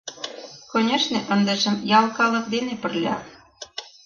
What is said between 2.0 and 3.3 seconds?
калык дене пырля.